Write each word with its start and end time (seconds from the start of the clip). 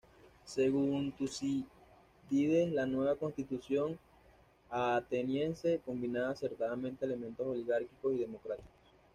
Según 0.45 1.11
Tucídides, 1.11 2.73
la 2.73 2.87
nueva 2.87 3.13
constitución 3.17 3.99
ateniense 4.71 5.79
combinaba 5.85 6.31
acertadamente 6.31 7.05
elementos 7.05 7.45
oligárquicos 7.45 8.13
y 8.13 8.17
democráticos. 8.17 8.71